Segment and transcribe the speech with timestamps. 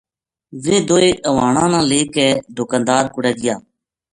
[0.63, 3.55] ویہ دوئے ہوانو لے کے دکاندار کوڑے گیا